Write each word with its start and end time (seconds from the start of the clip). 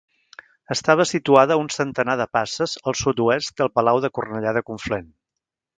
Estava 0.75 1.05
situada 1.09 1.57
a 1.57 1.61
un 1.65 1.69
centenar 1.75 2.17
de 2.23 2.27
passes 2.39 2.75
al 2.91 2.99
sud-oest 3.05 3.57
del 3.63 3.73
Palau 3.79 4.05
de 4.07 4.15
Cornellà 4.19 4.59
de 4.61 4.69
Conflent. 4.73 5.11